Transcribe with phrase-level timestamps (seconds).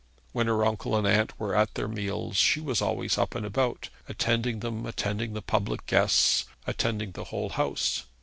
[0.31, 3.89] When her uncle and aunt were at their meals she was always up and about,
[4.09, 8.05] attending them, attending the public guests, attending the whole house.